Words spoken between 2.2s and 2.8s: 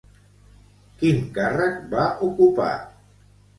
ocupar?